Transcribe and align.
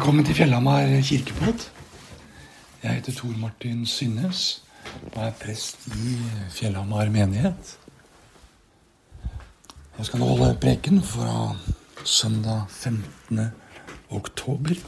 Velkommen 0.00 0.24
til 0.24 0.34
Fjellhamar 0.34 0.86
kirkepod. 1.04 1.66
Jeg 2.82 2.94
heter 2.94 3.12
Tor 3.12 3.34
Martin 3.36 3.82
Synnes 3.86 4.62
og 5.12 5.26
er 5.26 5.34
prest 5.36 5.82
i 5.92 6.14
Fjellhamar 6.50 7.10
menighet. 7.12 7.74
Jeg 9.98 10.06
skal 10.08 10.22
nå 10.22 10.28
holde 10.30 10.56
preken 10.62 11.02
fra 11.04 11.52
søndag 12.04 12.64
15. 12.70 13.52
oktober. 14.08 14.80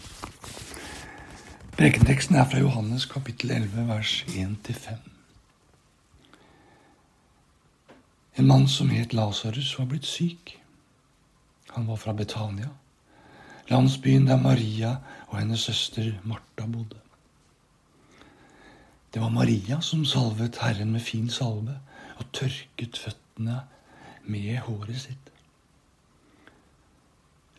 Prekenteksten 1.76 2.40
er 2.40 2.48
fra 2.48 2.64
Johannes 2.64 3.04
kapittel 3.04 3.50
11, 3.50 3.88
vers 3.88 4.24
1-5. 4.28 4.96
En 8.38 8.46
mann 8.48 8.64
som 8.68 8.88
het 8.88 9.12
Lasarus, 9.12 9.78
var 9.78 9.92
blitt 9.92 10.08
syk. 10.08 10.56
Han 11.76 11.84
var 11.88 12.00
fra 12.00 12.16
Betania, 12.16 12.72
landsbyen 13.70 14.26
der 14.26 14.36
Maria 14.36 14.96
og 15.26 15.38
hennes 15.38 15.60
søster 15.60 16.12
Martha 16.24 16.66
bodde. 16.66 16.98
Det 19.14 19.22
var 19.22 19.28
Maria 19.28 19.80
som 19.80 20.04
salvet 20.04 20.58
Herren 20.62 20.92
med 20.92 21.00
fin 21.00 21.30
salve 21.30 21.78
og 22.16 22.32
tørket 22.32 22.98
føttene 22.98 23.60
med 24.24 24.56
håret 24.58 25.00
sitt. 25.00 25.32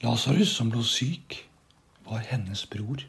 Lasarus, 0.03 0.47
som 0.47 0.71
lå 0.71 0.83
syk, 0.83 1.49
var 2.05 2.17
hennes 2.17 2.65
bror. 2.65 3.03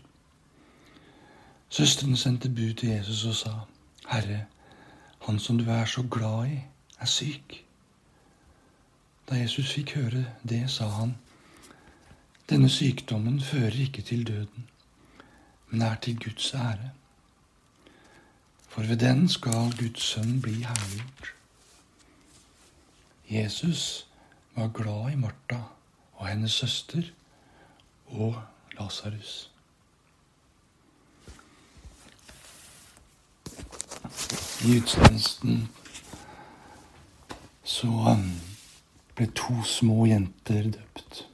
Søstrene 1.69 2.17
sendte 2.17 2.49
bud 2.49 2.75
til 2.75 2.89
Jesus 2.89 3.25
og 3.25 3.35
sa, 3.35 3.55
Herre, 4.09 4.45
han 5.27 5.39
som 5.39 5.59
du 5.59 5.65
er 5.71 5.85
så 5.85 6.05
glad 6.11 6.53
i, 6.53 6.61
er 7.01 7.07
syk. 7.07 7.65
Da 9.31 9.41
Jesus 9.41 9.73
fikk 9.73 9.97
høre 9.97 10.27
det, 10.49 10.71
sa 10.71 10.87
han, 10.89 11.17
Denne 12.51 12.69
sykdommen 12.69 13.41
fører 13.41 13.81
ikke 13.81 14.03
til 14.03 14.27
døden, 14.27 14.69
men 15.71 15.83
er 15.83 15.95
til 15.95 16.19
Guds 16.25 16.55
ære. 16.55 16.91
For 18.69 18.83
ved 18.83 18.97
den 18.97 19.29
skal 19.29 19.73
Guds 19.79 20.03
sønn 20.03 20.43
bli 20.43 20.53
herliggjort. 20.53 21.31
Jesus 23.31 24.07
var 24.57 24.69
glad 24.69 25.13
i 25.13 25.17
Martha 25.17 25.63
og 26.13 26.27
hennes 26.29 26.53
søster 26.53 27.03
og 28.07 28.43
Lasarus. 28.79 29.51
I 34.65 34.75
gudstjenesten 34.75 35.69
så 37.65 37.87
um, 37.87 38.41
ble 39.17 39.27
to 39.27 39.63
små 39.65 40.07
jenter 40.07 40.63
døpt. 40.63 41.25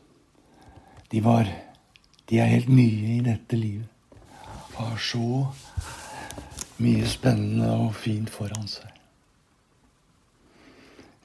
De 1.11 1.25
var 1.25 1.49
De 2.31 2.39
er 2.39 2.47
helt 2.47 2.69
nye 2.71 3.17
i 3.17 3.23
dette 3.27 3.57
livet. 3.59 3.89
Har 4.77 4.97
så 5.03 5.49
mye 6.79 7.09
spennende 7.11 7.73
og 7.75 7.97
fint 7.99 8.31
foran 8.31 8.69
seg. 8.71 8.93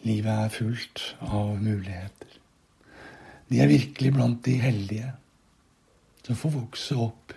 Livet 0.06 0.32
er 0.34 0.50
fullt 0.54 1.04
av 1.22 1.54
muligheter. 1.62 2.34
De 3.50 3.62
er 3.62 3.70
virkelig 3.70 4.12
blant 4.16 4.42
de 4.46 4.58
heldige 4.58 5.14
som 6.26 6.38
får 6.42 6.56
vokse 6.58 6.98
opp 6.98 7.36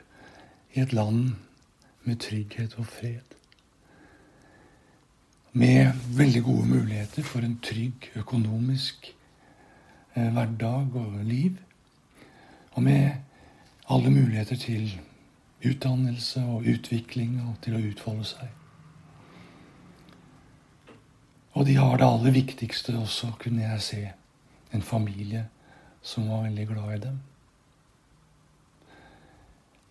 i 0.72 0.80
et 0.80 0.96
land 0.96 1.34
med 2.08 2.20
trygghet 2.24 2.78
og 2.80 2.88
fred. 2.88 3.36
Med 5.52 5.92
veldig 6.16 6.42
gode 6.48 6.66
muligheter 6.72 7.24
for 7.28 7.44
en 7.44 7.58
trygg 7.64 8.08
økonomisk 8.16 9.12
eh, 10.16 10.32
hverdag 10.32 10.96
og 10.96 11.24
liv. 11.28 11.56
Og 12.78 12.82
med 12.82 13.10
alle 13.90 14.10
muligheter 14.10 14.56
til 14.56 15.00
utdannelse 15.66 16.40
og 16.40 16.68
utvikling 16.70 17.40
og 17.42 17.56
til 17.64 17.74
å 17.74 17.80
utfolde 17.88 18.26
seg. 18.28 18.52
Og 21.58 21.66
de 21.66 21.74
har 21.74 21.98
det 21.98 22.06
aller 22.06 22.36
viktigste 22.36 22.94
også, 23.00 23.32
kunne 23.42 23.66
jeg 23.66 23.82
se. 23.82 24.04
En 24.70 24.86
familie 24.86 25.48
som 26.02 26.30
var 26.30 26.46
veldig 26.46 26.68
glad 26.70 26.94
i 26.94 27.02
dem. 27.08 27.18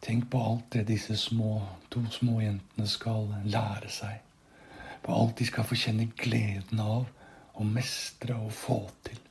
Tenk 0.08 0.32
på 0.32 0.48
alt 0.48 0.72
det 0.72 0.88
disse 0.88 1.20
små, 1.20 1.60
to 1.92 2.08
små 2.08 2.40
jentene 2.40 2.88
skal 2.88 3.34
lære 3.44 3.92
seg. 3.92 4.24
På 5.04 5.12
alt 5.26 5.36
de 5.44 5.52
skal 5.52 5.68
få 5.68 5.76
kjenne 5.76 6.08
gleden 6.16 6.80
av 6.80 7.12
å 7.52 7.68
mestre 7.68 8.40
og 8.40 8.54
få 8.56 8.86
til. 9.04 9.27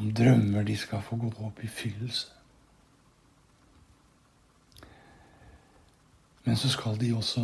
Om 0.00 0.12
drømmer 0.16 0.64
de 0.64 0.76
skal 0.80 1.02
få 1.04 1.18
gå 1.20 1.28
opp 1.44 1.58
i 1.64 1.68
fyllelse. 1.68 2.30
Men 6.46 6.56
så 6.56 6.70
skal 6.72 6.96
de 7.00 7.10
også 7.12 7.42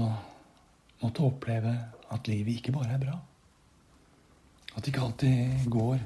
måtte 1.03 1.25
oppleve 1.27 1.75
at 2.11 2.29
livet 2.31 2.57
ikke 2.57 2.73
bare 2.73 2.95
er 2.97 3.03
bra. 3.03 3.19
At 4.73 4.85
det 4.85 4.95
ikke 4.95 5.05
alltid 5.05 5.67
går 5.71 6.01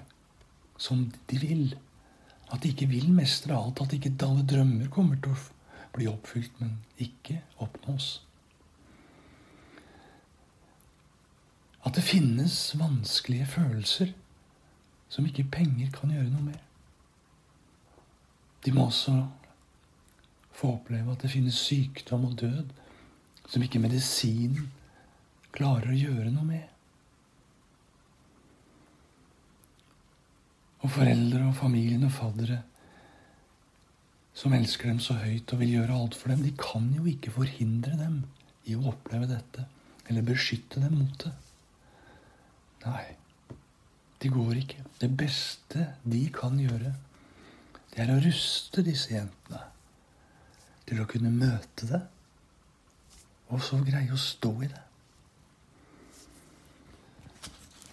som 0.78 1.05
de 1.31 1.39
vil. 1.39 1.77
At 2.50 2.62
de 2.62 2.72
ikke 2.75 2.89
vil 2.91 3.12
mestre 3.15 3.55
alt. 3.55 3.81
At 3.81 3.94
ikke 3.94 4.12
alle 4.27 4.43
drømmer 4.47 4.91
kommer 4.91 5.21
til 5.22 5.37
å 5.37 5.94
bli 5.94 6.09
oppfylt, 6.10 6.59
men 6.59 6.81
ikke 6.99 7.41
oppnås. 7.62 8.25
At 11.87 11.94
det 11.97 12.05
finnes 12.05 12.59
vanskelige 12.78 13.47
følelser 13.55 14.12
som 15.10 15.26
ikke 15.26 15.48
penger 15.50 15.91
kan 15.94 16.12
gjøre 16.15 16.31
noe 16.31 16.47
med. 16.47 16.59
De 18.65 18.72
må 18.76 18.87
også 18.87 19.16
få 20.54 20.75
oppleve 20.76 21.12
at 21.12 21.25
det 21.25 21.32
finnes 21.32 21.59
sykdom 21.59 22.28
og 22.28 22.37
død 22.41 22.75
som 23.50 23.62
ikke 23.65 23.82
medisinen 23.82 24.71
klarer 25.54 25.91
å 25.91 25.98
gjøre 25.98 26.31
noe 26.31 26.47
med. 26.47 26.66
Og 30.81 30.93
foreldre 30.94 31.42
og 31.48 31.56
familien 31.59 32.06
og 32.06 32.15
faddere 32.15 32.60
som 34.41 34.54
elsker 34.56 34.88
dem 34.88 35.00
så 35.03 35.19
høyt 35.21 35.50
og 35.53 35.60
vil 35.60 35.75
gjøre 35.75 35.97
alt 35.97 36.15
for 36.16 36.32
dem, 36.32 36.44
de 36.44 36.54
kan 36.56 36.87
jo 36.97 37.04
ikke 37.10 37.34
forhindre 37.34 37.98
dem 37.98 38.22
i 38.71 38.77
å 38.78 38.87
oppleve 38.92 39.28
dette 39.28 39.66
eller 40.09 40.27
beskytte 40.27 40.81
dem 40.82 41.00
mot 41.00 41.25
det. 41.25 41.32
Nei, 42.87 43.04
det 44.23 44.33
går 44.33 44.53
ikke. 44.61 44.85
Det 45.01 45.11
beste 45.17 45.87
de 46.05 46.23
kan 46.35 46.59
gjøre, 46.61 46.95
det 47.91 48.05
er 48.05 48.13
å 48.15 48.21
ruste 48.23 48.85
disse 48.87 49.15
jentene 49.15 49.65
til 50.87 51.01
å 51.03 51.09
kunne 51.11 51.33
møte 51.33 51.89
det, 51.89 52.01
og 53.51 53.63
så 53.65 53.81
greie 53.83 54.13
å 54.13 54.21
stå 54.21 54.53
i 54.63 54.71
det. 54.71 54.85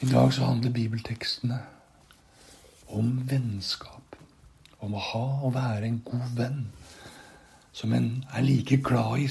I 0.06 0.12
dag 0.12 0.34
så 0.34 0.46
handler 0.46 0.74
bibeltekstene 0.76 1.58
om 2.94 3.30
vennskap. 3.30 4.16
Om 4.80 4.94
å 4.94 5.02
ha 5.02 5.24
og 5.48 5.56
være 5.56 5.88
en 5.88 6.02
god 6.06 6.36
venn. 6.38 6.60
Som 7.74 7.94
en 7.98 8.12
er 8.34 8.46
like 8.46 8.78
glad 8.86 9.24
i 9.24 9.30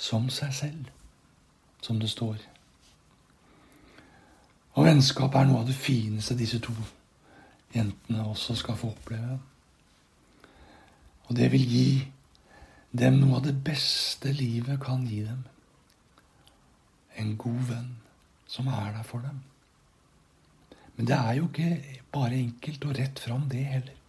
som 0.00 0.28
seg 0.30 0.54
selv, 0.54 0.86
som 1.82 1.98
det 2.00 2.10
står. 2.10 2.38
Og 4.80 4.86
vennskap 4.86 5.34
er 5.36 5.44
noe 5.44 5.60
av 5.60 5.66
det 5.68 5.76
fineste 5.76 6.32
disse 6.38 6.56
to 6.64 6.72
jentene 7.74 8.22
også 8.24 8.54
skal 8.56 8.78
få 8.80 8.94
oppleve. 8.94 9.34
Og 11.28 11.36
det 11.36 11.50
vil 11.52 11.66
gi 11.68 11.90
dem 12.96 13.18
noe 13.20 13.36
av 13.36 13.44
det 13.44 13.58
beste 13.60 14.32
livet 14.32 14.80
kan 14.80 15.02
gi 15.04 15.18
dem. 15.26 15.42
En 17.20 17.34
god 17.36 17.60
venn 17.68 17.90
som 18.48 18.70
er 18.72 18.94
der 18.96 19.04
for 19.04 19.20
dem. 19.20 19.42
Men 20.96 21.10
det 21.12 21.18
er 21.18 21.36
jo 21.42 21.50
ikke 21.50 22.00
bare 22.16 22.40
enkelt 22.40 22.88
og 22.88 22.96
rett 22.96 23.20
fram, 23.20 23.44
det 23.52 23.66
heller. 23.74 24.00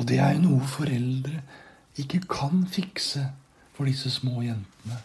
Og 0.00 0.08
det 0.08 0.16
er 0.16 0.32
jo 0.32 0.46
noe 0.46 0.72
foreldre 0.78 1.44
ikke 2.00 2.22
kan 2.24 2.64
fikse 2.72 3.28
for 3.76 3.84
disse 3.84 4.16
små 4.16 4.40
jentene. 4.48 5.04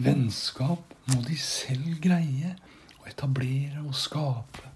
Vennskap 0.00 0.96
må 1.12 1.20
de 1.28 1.36
selv 1.36 2.00
greie 2.00 2.56
å 3.00 3.08
etablere 3.08 3.82
og 3.84 3.94
skape. 3.94 4.70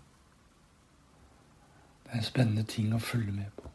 Det 2.04 2.12
er 2.12 2.20
en 2.20 2.26
spennende 2.26 2.64
ting 2.68 2.94
å 2.94 3.02
følge 3.02 3.32
med 3.32 3.52
på. 3.56 3.70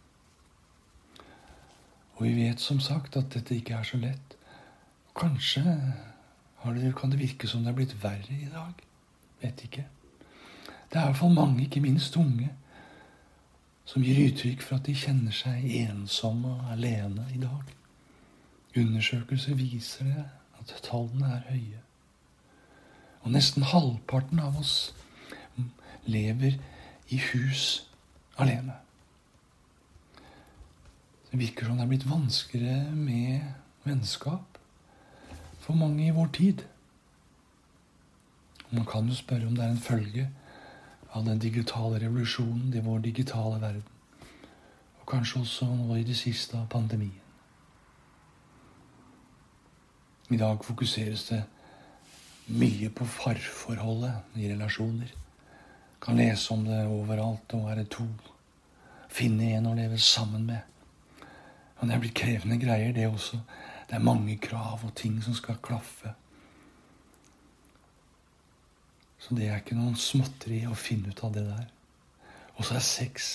Og 2.20 2.26
vi 2.26 2.34
vet 2.36 2.60
som 2.60 2.80
sagt 2.84 3.16
at 3.18 3.32
dette 3.34 3.56
ikke 3.56 3.78
er 3.80 3.88
så 3.88 3.98
lett. 3.98 4.36
Kanskje 5.16 5.64
det, 6.76 6.94
kan 6.96 7.12
det 7.12 7.20
virke 7.20 7.48
som 7.48 7.64
det 7.64 7.72
er 7.72 7.78
blitt 7.78 7.96
verre 8.04 8.36
i 8.36 8.50
dag. 8.52 8.84
Vet 9.42 9.64
ikke. 9.64 9.86
Det 10.92 10.98
er 10.98 11.02
i 11.02 11.06
hvert 11.06 11.18
fall 11.18 11.34
mange, 11.34 11.64
ikke 11.64 11.82
minst 11.82 12.18
unge, 12.18 12.50
som 13.86 14.04
gir 14.04 14.20
uttrykk 14.28 14.62
for 14.62 14.78
at 14.78 14.86
de 14.86 14.96
kjenner 14.98 15.34
seg 15.34 15.64
ensomme 15.80 16.52
og 16.58 16.72
alene 16.74 17.26
i 17.34 17.40
dag. 17.42 17.72
Undersøkelser 18.78 19.56
viser 19.58 20.10
det 20.10 20.26
at 20.60 20.74
tallene 20.86 21.32
er 21.38 21.46
høye. 21.50 21.80
Og 23.24 23.32
nesten 23.36 23.66
halvparten 23.68 24.40
av 24.40 24.60
oss 24.60 24.94
lever 26.10 26.60
i 27.10 27.20
hus 27.32 27.66
alene. 28.40 28.78
Det 31.30 31.40
virker 31.40 31.68
som 31.68 31.78
det 31.78 31.86
er 31.86 31.92
blitt 31.92 32.10
vanskeligere 32.10 32.96
med 32.96 33.42
vennskap 33.86 34.58
for 35.62 35.78
mange 35.78 36.08
i 36.08 36.16
vår 36.16 36.32
tid. 36.34 36.64
Man 38.72 38.86
kan 38.86 39.08
jo 39.10 39.18
spørre 39.18 39.48
om 39.48 39.56
det 39.56 39.66
er 39.66 39.76
en 39.76 39.82
følge 39.82 40.30
av 41.14 41.26
den 41.26 41.40
digitale 41.42 42.00
revolusjonen 42.02 42.74
i 42.74 42.84
vår 42.86 43.00
digitale 43.06 43.62
verden. 43.62 43.84
Og 45.02 45.08
kanskje 45.10 45.42
også 45.42 45.70
nå 45.70 45.96
i 45.98 46.06
det 46.06 46.18
siste 46.18 46.58
av 46.58 46.70
pandemien. 46.70 47.18
I 50.30 50.38
dag 50.38 50.62
fokuseres 50.66 51.24
det 51.32 51.44
mye 52.50 52.90
på 52.90 53.06
farforholdet 53.06 54.38
i 54.40 54.50
relasjoner. 54.52 55.14
Kan 56.02 56.18
lese 56.18 56.54
om 56.54 56.64
det 56.66 56.80
overalt, 56.88 57.54
og 57.54 57.68
være 57.68 57.86
to. 57.92 58.08
Finne 59.10 59.54
en 59.58 59.68
å 59.70 59.76
leve 59.78 60.00
sammen 60.02 60.46
med. 60.48 60.62
Men 61.80 61.90
det 61.90 61.96
er 61.96 62.04
blitt 62.04 62.18
krevende 62.20 62.60
greier, 62.62 62.94
det 62.96 63.08
også. 63.10 63.42
Det 63.90 63.98
er 63.98 64.06
mange 64.06 64.38
krav 64.42 64.84
og 64.86 64.96
ting 64.96 65.20
som 65.24 65.36
skal 65.38 65.60
klaffe. 65.64 66.14
Så 69.20 69.36
det 69.36 69.50
er 69.50 69.60
ikke 69.60 69.78
noen 69.78 69.98
småtteri 70.00 70.64
å 70.70 70.78
finne 70.78 71.12
ut 71.12 71.24
av 71.26 71.36
det 71.36 71.46
der. 71.48 71.68
Og 72.58 72.66
så 72.68 72.78
er 72.80 72.86
sex 72.86 73.30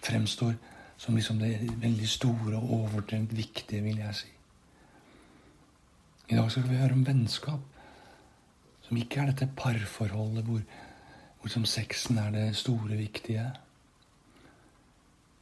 fremstår 0.00 0.54
som 1.00 1.16
liksom 1.16 1.38
det 1.40 1.54
veldig 1.80 2.08
store 2.08 2.58
og 2.58 2.72
overdrevent 2.82 3.32
viktige, 3.36 3.82
vil 3.82 4.02
jeg 4.02 4.16
si. 4.18 4.30
I 6.30 6.38
dag 6.38 6.50
skal 6.52 6.66
vi 6.68 6.78
høre 6.78 6.94
om 6.94 7.06
vennskap, 7.06 7.62
som 8.90 8.98
ikke 8.98 9.20
er 9.22 9.28
dette 9.30 9.46
parforholdet 9.54 10.42
hvor, 10.48 10.62
hvor 11.38 11.50
som 11.52 11.64
sexen 11.64 12.16
er 12.18 12.32
det 12.34 12.56
store, 12.58 12.96
viktige. 12.98 13.44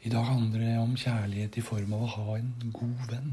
I 0.04 0.10
dag 0.12 0.24
handler 0.24 0.60
det 0.60 0.74
om 0.78 0.96
kjærlighet 0.96 1.56
i 1.56 1.62
form 1.64 1.94
av 1.96 2.02
å 2.04 2.10
ha 2.12 2.34
en 2.36 2.50
god 2.76 3.06
venn. 3.08 3.30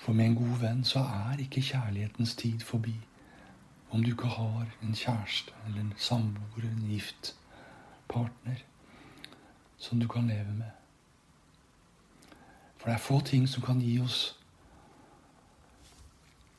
For 0.00 0.16
med 0.16 0.30
en 0.30 0.38
god 0.38 0.54
venn 0.62 0.80
så 0.88 1.02
er 1.04 1.42
ikke 1.44 1.60
kjærlighetens 1.66 2.32
tid 2.40 2.64
forbi. 2.64 2.94
Om 3.92 4.06
du 4.06 4.14
ikke 4.14 4.30
har 4.38 4.72
en 4.80 4.96
kjæreste 4.96 5.52
eller 5.66 5.82
en 5.82 5.92
samboer, 6.00 6.64
en 6.64 6.86
gift 6.88 7.34
partner 8.08 8.62
som 9.76 10.00
du 10.00 10.08
kan 10.08 10.32
leve 10.32 10.56
med. 10.62 10.72
For 12.78 12.88
det 12.88 12.96
er 12.96 13.04
få 13.04 13.20
ting 13.20 13.44
som 13.44 13.68
kan 13.68 13.84
gi 13.84 13.98
oss 14.00 14.32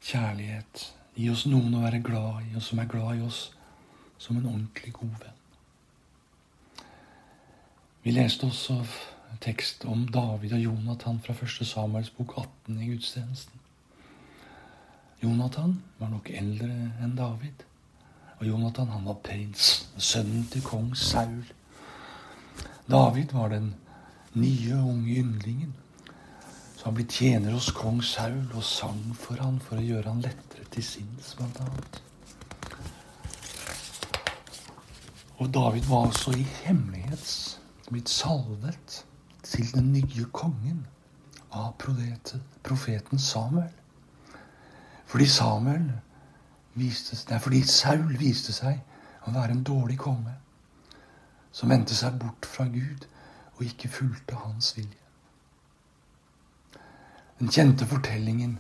kjærlighet, 0.06 0.86
gi 1.18 1.30
oss 1.34 1.48
noen 1.50 1.74
å 1.74 1.82
være 1.82 2.04
glad 2.06 2.46
i, 2.46 2.56
og 2.56 2.64
som 2.64 2.80
er 2.80 2.90
glad 2.92 3.18
i 3.18 3.26
oss 3.26 3.48
som 4.22 4.38
en 4.38 4.46
ordentlig 4.46 4.94
god 4.94 5.16
venn. 5.24 5.34
Vi 8.04 8.14
leste 8.14 8.48
også 8.48 8.80
tekst 9.44 9.86
om 9.86 10.06
David 10.14 10.54
og 10.54 10.62
Jonathan 10.62 11.20
fra 11.24 11.34
1. 11.34 11.66
Samuels 11.68 12.10
bok 12.14 12.38
18 12.38 12.78
i 12.80 12.92
gudstjenesten. 12.92 13.64
Jonathan 15.24 15.80
var 15.98 16.14
nok 16.14 16.30
eldre 16.30 16.70
enn 17.02 17.18
David. 17.18 17.66
Og 18.38 18.46
Jonathan 18.48 18.94
han 18.94 19.06
var 19.10 19.18
prins, 19.26 19.88
sønnen 19.98 20.46
til 20.54 20.62
kong 20.62 20.92
Saul. 20.98 21.42
David 22.88 23.34
var 23.34 23.50
den 23.50 23.74
nye, 24.38 24.78
unge 24.78 25.18
yndlingen. 25.24 25.74
Så 26.78 26.86
han 26.86 26.98
ble 26.98 27.08
tjener 27.10 27.56
hos 27.58 27.72
kong 27.74 28.04
Saul 28.06 28.52
og 28.54 28.62
sang 28.66 29.02
for 29.18 29.42
han 29.42 29.58
for 29.64 29.82
å 29.82 29.86
gjøre 29.86 30.12
han 30.12 30.22
lettere 30.22 30.68
til 30.76 30.86
sinns, 30.86 31.34
blant 31.40 31.58
annet. 31.64 32.02
Og 35.42 35.50
David 35.54 35.90
var 35.90 36.12
også 36.12 36.36
i 36.38 36.46
hemmelighets 36.64 37.34
blitt 37.90 38.10
salvet 38.14 39.02
til 39.46 39.66
den 39.74 39.90
nye 39.96 40.28
kongen 40.38 40.86
av 41.50 41.74
profeten 41.80 43.22
Samuel. 43.22 43.74
Fordi 45.08 45.28
Samuel 45.32 45.90
viste, 46.78 47.18
nei, 47.32 47.40
fordi 47.42 47.64
Saul 47.66 48.18
viste 48.20 48.54
seg 48.54 48.82
å 49.26 49.34
være 49.34 49.56
en 49.56 49.66
dårlig 49.66 49.98
konge 50.02 50.36
som 51.52 51.74
vendte 51.74 51.98
seg 51.98 52.20
bort 52.22 52.46
fra 52.46 52.68
Gud 52.70 53.08
og 53.58 53.66
ikke 53.66 53.90
fulgte 53.90 54.38
hans 54.44 54.76
vilje. 54.78 55.07
Den 57.38 57.52
kjente 57.54 57.86
fortellingen 57.86 58.58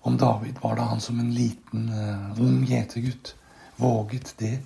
om 0.00 0.16
David 0.18 0.58
var 0.60 0.76
da 0.76 0.82
han 0.82 1.00
som 1.00 1.20
en 1.20 1.34
liten, 1.34 1.88
uh, 1.88 2.40
ung 2.40 2.64
gjetergutt 2.64 3.34
våget 3.76 4.34
det 4.38 4.60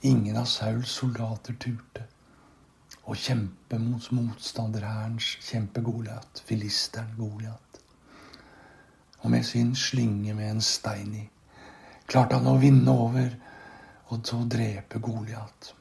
ingen 0.00 0.36
av 0.36 0.44
Sauls 0.44 0.90
soldater 0.90 1.56
turte 1.56 2.04
og 3.06 3.16
kjempe 3.16 3.78
mot 3.78 4.10
motstanderhærens 4.12 5.30
kjempe 5.46 5.80
Goliat, 5.80 6.42
filisteren 6.44 7.14
Goliat. 7.16 7.80
Og 9.22 9.30
med 9.30 9.46
sin 9.46 9.74
slynge 9.74 10.34
med 10.34 10.50
en 10.50 10.60
stein 10.60 11.14
i 11.14 11.24
klarte 12.06 12.36
han 12.36 12.50
å 12.50 12.58
vinne 12.60 12.92
over 12.92 13.30
og 14.10 14.20
så 14.26 14.42
drepe 14.44 15.00
Goliat. 15.02 15.72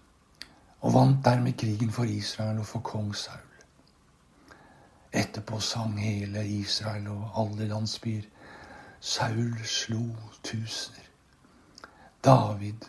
Og 0.86 0.94
vant 0.94 1.20
dermed 1.26 1.58
krigen 1.60 1.92
for 1.92 2.08
Israel 2.10 2.64
og 2.64 2.70
for 2.70 2.86
kong 2.86 3.12
Saul. 3.18 3.45
Etterpå 5.56 5.60
sang 5.62 5.98
hele 5.98 6.42
Israel 6.48 7.08
og 7.08 7.32
alle 7.40 7.68
landsbyer. 7.68 8.26
Saul 9.00 9.56
slo 9.64 10.16
tusener. 10.44 11.08
David 12.24 12.84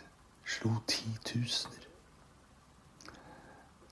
slo 0.45 0.73
titusener. 0.89 1.87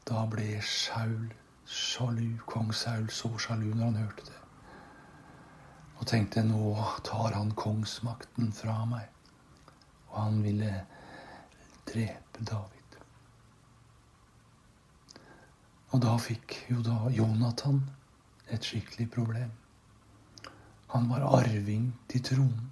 Da 0.09 0.27
ble 0.27 0.59
Saul 0.61 1.31
sjalu, 1.67 2.41
kong 2.47 2.75
Saul 2.75 3.11
så 3.11 3.31
sjalu 3.39 3.71
når 3.75 3.85
han 3.85 4.03
hørte 4.03 4.27
det. 4.27 4.43
Og 6.01 6.07
tenkte 6.07 6.43
nå 6.43 6.75
tar 7.05 7.39
han 7.39 7.55
kongsmakten 7.55 8.53
fra 8.53 8.85
meg. 8.85 9.07
Og 10.11 10.23
han 10.23 10.43
ville 10.43 10.87
drepe 11.87 12.43
David. 12.43 13.03
Og 15.93 16.01
da 16.03 16.19
fikk 16.19 16.65
jo 16.71 16.83
da 16.83 17.05
Jonathan 17.15 17.85
et 18.55 18.67
skikkelig 18.71 19.11
problem. 19.11 19.53
Han 20.95 21.09
var 21.11 21.27
arving 21.41 21.89
til 22.09 22.23
tronen, 22.23 22.71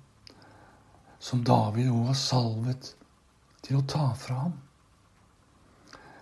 som 1.19 1.45
David 1.45 1.91
òg 1.91 2.07
var 2.11 2.19
salvet 2.19 2.93
til 3.63 3.79
å 3.79 3.87
ta 3.87 4.05
fra 4.19 4.39
ham. 4.45 4.55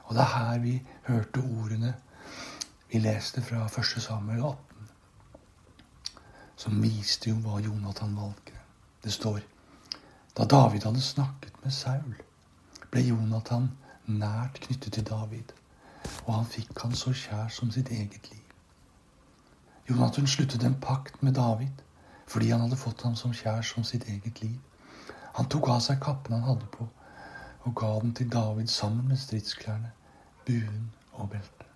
Og 0.09 0.17
det 0.17 0.25
er 0.25 0.35
her 0.35 0.63
vi 0.65 0.75
hørte 1.07 1.45
ordene 1.45 1.95
vi 2.91 2.99
leste 2.99 3.43
fra 3.47 3.67
1. 3.69 4.03
Samuel 4.03 4.43
18, 4.43 4.89
som 6.57 6.81
viste 6.83 7.31
jo 7.31 7.37
hva 7.45 7.61
Jonathan 7.63 8.17
valgte. 8.19 8.57
Det 9.05 9.13
står 9.15 9.45
da 10.37 10.45
David 10.45 10.85
hadde 10.89 11.03
snakket 11.05 11.63
med 11.63 11.73
Saul, 11.75 12.17
ble 12.91 13.03
Jonathan 13.07 13.71
nært 14.07 14.61
knyttet 14.67 14.97
til 14.97 15.07
David, 15.07 15.53
og 16.27 16.35
han 16.35 16.49
fikk 16.49 16.79
han 16.83 16.95
så 16.97 17.15
kjær 17.15 17.51
som 17.55 17.71
sitt 17.75 17.91
eget 17.95 18.31
liv. 18.33 18.40
Jonathan 19.91 20.27
sluttet 20.27 20.63
en 20.63 20.81
pakt 20.81 21.23
med 21.23 21.35
David 21.35 21.83
fordi 22.31 22.51
han 22.51 22.61
hadde 22.61 22.77
fått 22.79 23.03
ham 23.03 23.17
som 23.19 23.33
kjær 23.35 23.65
som 23.67 23.83
sitt 23.85 24.05
eget 24.07 24.37
liv. 24.39 24.59
Han 25.35 25.49
tok 25.51 25.67
av 25.75 25.81
seg 25.83 25.99
kappen 26.05 26.37
han 26.37 26.45
hadde 26.47 26.69
på, 26.71 26.85
og 27.67 27.75
ga 27.81 27.89
den 28.05 28.13
til 28.15 28.29
David 28.31 28.71
sammen 28.71 29.09
med 29.09 29.19
stridsklærne 29.19 29.91
buen 30.47 30.93
og 31.13 31.33
beltet. 31.33 31.67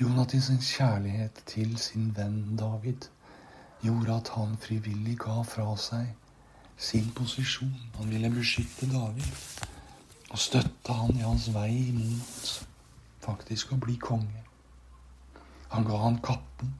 Jonathans 0.00 0.70
kjærlighet 0.72 1.42
til 1.52 1.76
sin 1.78 2.08
venn 2.16 2.56
David 2.56 3.10
gjorde 3.84 4.16
at 4.16 4.32
han 4.38 4.56
frivillig 4.56 5.18
ga 5.26 5.42
fra 5.44 5.68
seg 5.76 6.16
sin 6.80 7.12
posisjon. 7.12 7.76
Han 8.00 8.08
ville 8.10 8.32
beskytte 8.32 8.88
David 8.88 9.28
og 10.30 10.38
støtte 10.38 10.96
han 10.96 11.12
i 11.20 11.28
hans 11.28 11.50
vei 11.52 11.92
mot 11.92 12.50
faktisk 13.28 13.76
å 13.76 13.80
bli 13.84 14.00
konge. 14.00 14.44
Han 15.74 15.84
ga 15.84 15.98
han 15.98 16.20
kappen 16.22 16.72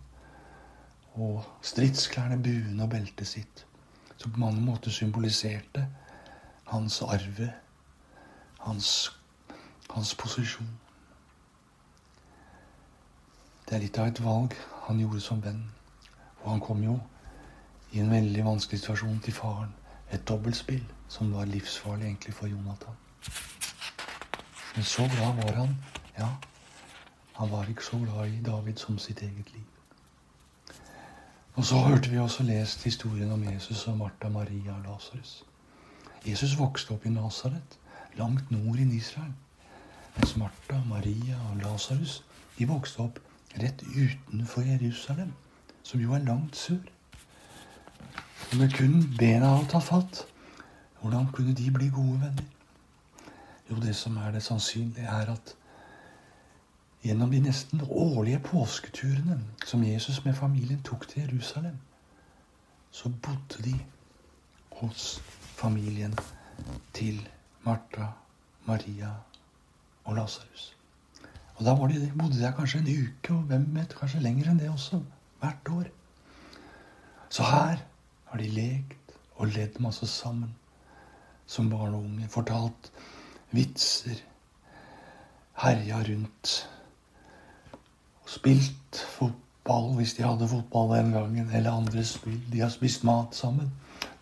og 1.15 1.45
stridsklærne, 1.63 2.41
buen 2.43 2.81
og 2.81 2.91
beltet 2.91 3.27
sitt, 3.27 3.67
som 4.17 4.33
på 4.33 4.43
mange 4.43 4.63
måter 4.63 4.95
symboliserte 4.95 5.87
hans 6.71 7.03
arve 7.03 7.53
hans, 8.65 9.19
hans 9.91 10.15
posisjon. 10.15 10.71
Det 13.69 13.77
er 13.77 13.85
litt 13.85 13.99
av 14.01 14.09
et 14.09 14.21
valg 14.25 14.57
han 14.87 15.01
gjorde 15.01 15.21
som 15.25 15.43
venn. 15.45 15.63
Og 16.43 16.51
han 16.51 16.63
kom 16.65 16.83
jo 16.85 16.99
i 17.93 18.01
en 18.03 18.13
veldig 18.13 18.45
vanskelig 18.45 18.81
situasjon 18.83 19.21
til 19.25 19.37
faren. 19.37 19.73
Et 20.13 20.25
dobbeltspill 20.29 20.85
som 21.09 21.33
var 21.33 21.49
livsfarlig 21.49 22.07
egentlig 22.09 22.35
for 22.37 22.49
Jonathan. 22.49 22.97
Men 24.75 24.85
så 24.85 25.09
glad 25.13 25.41
var 25.41 25.61
han. 25.63 25.77
Ja, 26.19 26.29
han 27.35 27.51
var 27.51 27.69
ikke 27.69 27.85
så 27.85 27.99
glad 27.99 28.31
i 28.31 28.43
David 28.43 28.77
som 28.79 28.99
sitt 28.99 29.23
eget 29.23 29.53
liv. 29.53 29.65
Og 31.55 31.65
så 31.65 31.79
hørte 31.79 32.11
vi 32.11 32.19
også 32.19 32.43
lest 32.43 32.85
historien 32.85 33.33
om 33.33 33.43
Jesus 33.53 33.87
og 33.87 33.99
Martha, 33.99 34.29
Maria 34.29 34.75
og 34.75 34.85
Lasarus. 34.87 35.45
Jesus 36.27 36.59
vokste 36.59 36.95
opp 36.95 37.07
i 37.07 37.13
Nasaret 37.15 37.79
langt 38.17 38.51
nord 38.51 38.79
i 38.79 38.97
Israel. 38.97 39.33
Mens 40.17 40.37
Martha, 40.37 40.81
Maria 40.89 41.39
og 41.51 41.57
Lasarus 41.63 42.25
de 42.59 42.69
vokste 42.71 43.03
opp 43.03 43.19
rett 43.59 43.83
utenfor 43.83 44.63
Jerusalem, 44.67 45.33
som 45.83 46.01
jo 46.01 46.15
er 46.15 46.27
langt 46.27 46.57
sør. 46.57 46.83
Og 48.53 48.57
med 48.59 48.73
kun 48.79 49.03
bena 49.19 49.57
alt 49.57 49.73
har 49.73 49.83
fatt, 49.83 50.25
hvordan 51.01 51.27
kunne 51.33 51.55
de 51.55 51.71
bli 51.71 51.89
gode 51.89 52.21
venner? 52.21 52.47
Jo, 53.71 53.77
det 53.83 53.97
som 53.97 54.17
er 54.17 54.31
det 54.31 54.43
sannsynlige, 54.43 55.07
er 55.07 55.33
at 55.33 55.55
gjennom 57.05 57.31
de 57.31 57.41
nesten 57.45 57.83
årlige 57.85 58.41
påsketurene 58.41 59.41
som 59.67 59.85
Jesus 59.85 60.23
med 60.25 60.35
familien 60.35 60.83
tok 60.83 61.09
til 61.09 61.23
Jerusalem, 61.23 61.77
så 62.91 63.09
bodde 63.09 63.63
de 63.65 63.75
hos 64.81 65.21
familien 65.39 66.15
til 66.95 67.29
Martha, 67.65 68.07
Maria 68.65 69.11
og 70.05 70.17
Lasarus. 70.17 70.77
Og 71.55 71.65
da 71.65 71.75
de, 71.75 72.13
bodde 72.19 72.41
de 72.41 72.53
kanskje 72.57 72.81
en 72.81 72.89
uke, 72.89 73.35
og 73.35 73.43
hvem 73.51 73.67
vet, 73.77 73.95
kanskje 73.99 74.23
lenger 74.23 74.51
enn 74.51 74.59
det 74.59 74.71
også. 74.71 75.03
Hvert 75.41 75.71
år. 75.71 75.89
Så 77.29 77.43
her 77.43 77.85
har 78.31 78.39
de 78.39 78.49
lekt 78.51 79.15
og 79.37 79.53
ledd 79.55 79.81
masse 79.83 80.07
sammen 80.07 80.55
som 81.47 81.71
barn 81.71 81.95
og 81.95 82.07
unge. 82.09 82.29
Fortalt 82.29 82.91
vitser. 83.55 84.23
Herja 85.63 86.01
rundt. 86.09 86.55
Og 88.25 88.31
spilt 88.31 89.01
fotball 89.19 89.95
hvis 89.99 90.15
de 90.17 90.25
hadde 90.25 90.49
fotball 90.49 90.97
den 90.97 91.13
gangen, 91.13 91.51
eller 91.51 91.77
andre 91.77 92.05
spill. 92.05 92.41
De 92.53 92.61
har 92.61 92.73
spist 92.73 93.05
mat 93.05 93.37
sammen. 93.37 93.73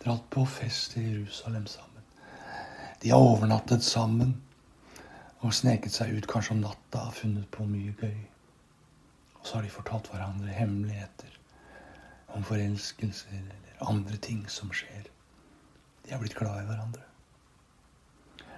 Dratt 0.03 0.29
på 0.29 0.45
fest 0.45 0.97
i 0.97 1.05
Jerusalem 1.07 1.67
sammen. 1.67 2.03
De 3.03 3.09
har 3.09 3.19
overnattet 3.19 3.83
sammen 3.83 4.35
og 5.43 5.53
sneket 5.53 5.91
seg 5.91 6.13
ut 6.15 6.27
kanskje 6.27 6.55
om 6.55 6.61
natta 6.63 7.07
og 7.07 7.15
funnet 7.17 7.49
på 7.51 7.65
mye 7.67 7.95
gøy. 7.99 8.19
Og 9.39 9.47
så 9.47 9.57
har 9.57 9.65
de 9.65 9.71
fortalt 9.71 10.07
hverandre 10.11 10.55
hemmeligheter 10.55 11.39
om 12.35 12.43
forelskelser 12.47 13.35
eller 13.35 13.89
andre 13.89 14.17
ting 14.17 14.45
som 14.49 14.71
skjer. 14.71 15.09
De 16.03 16.11
har 16.11 16.19
blitt 16.23 16.35
glad 16.39 16.63
i 16.63 16.67
hverandre. 16.67 17.03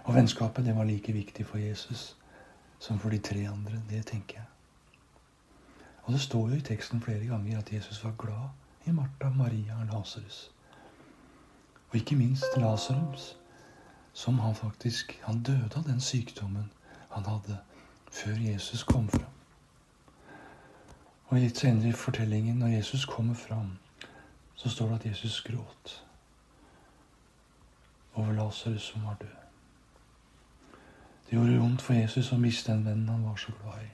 Og 0.06 0.14
vennskapet 0.14 0.66
det 0.66 0.76
var 0.78 0.86
like 0.86 1.14
viktig 1.14 1.46
for 1.50 1.58
Jesus 1.58 2.12
som 2.80 3.00
for 3.02 3.10
de 3.10 3.18
tre 3.18 3.48
andre. 3.50 3.82
Det 3.90 4.06
tenker 4.06 4.38
jeg. 4.42 4.55
Og 6.06 6.14
det 6.14 6.22
står 6.22 6.50
jo 6.50 6.56
i 6.56 6.62
teksten 6.62 7.02
flere 7.02 7.26
ganger 7.26 7.60
at 7.60 7.74
Jesus 7.74 8.04
var 8.04 8.14
glad 8.18 8.50
i 8.86 8.92
Martha, 8.92 9.30
Maria 9.30 9.80
og 9.80 9.86
Lasarus. 9.86 10.52
Og 11.90 11.96
ikke 11.96 12.16
minst 12.16 12.58
Lasarus 12.58 13.38
som 14.14 14.40
han 14.40 14.56
faktisk 14.56 15.20
Han 15.24 15.44
døde 15.44 15.70
av 15.76 15.84
den 15.84 16.02
sykdommen 16.02 16.72
han 17.12 17.26
hadde 17.26 17.58
før 18.12 18.32
Jesus 18.32 18.84
kom 18.84 19.10
fram. 19.10 19.32
Og 21.28 21.40
Litt 21.40 21.58
senere 21.58 21.90
i 21.90 21.92
fortellingen, 21.92 22.56
når 22.56 22.68
Jesus 22.68 23.06
kommer 23.06 23.34
fram, 23.34 23.78
så 24.56 24.70
står 24.70 24.88
det 24.88 24.96
at 24.96 25.06
Jesus 25.06 25.42
gråt 25.42 26.06
over 28.14 28.34
Lasarus 28.34 28.82
som 28.82 29.04
var 29.04 29.16
død. 29.22 29.36
Det 31.26 31.34
gjorde 31.34 31.60
vondt 31.60 31.82
for 31.82 31.94
Jesus 31.94 32.32
å 32.32 32.38
miste 32.38 32.72
den 32.72 32.86
vennen 32.86 33.10
han 33.10 33.26
var 33.26 33.36
så 33.36 33.52
glad 33.62 33.82
i. 33.82 33.90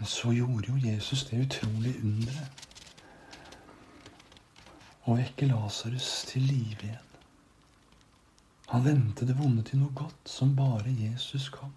Men 0.00 0.08
så 0.08 0.30
gjorde 0.32 0.70
jo 0.72 0.78
Jesus 0.80 1.26
det 1.28 1.42
utrolige 1.44 2.00
underet 2.00 2.68
å 5.04 5.16
vekke 5.18 5.48
Lasarus 5.50 6.06
til 6.30 6.46
live 6.48 6.86
igjen. 6.86 7.10
Han 8.70 8.84
vendte 8.86 9.26
det 9.28 9.36
vonde 9.36 9.64
til 9.68 9.82
noe 9.82 9.92
godt 9.98 10.30
som 10.32 10.54
bare 10.56 10.94
Jesus 10.94 11.50
kom. 11.52 11.74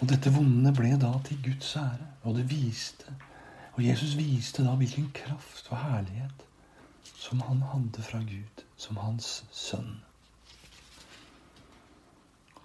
Og 0.00 0.10
dette 0.10 0.32
vonde 0.34 0.72
ble 0.74 0.96
da 0.98 1.12
til 1.28 1.38
Guds 1.44 1.68
ære, 1.78 2.08
og 2.26 2.34
det 2.40 2.48
viste 2.50 3.14
Og 3.76 3.84
Jesus 3.84 4.16
viste 4.18 4.64
da 4.66 4.72
hvilken 4.74 5.12
kraft 5.14 5.68
og 5.70 5.78
herlighet 5.78 6.42
som 7.14 7.44
han 7.46 7.62
hadde 7.62 8.02
fra 8.02 8.18
Gud, 8.18 8.64
som 8.74 8.98
hans 8.98 9.44
sønn. 9.54 10.00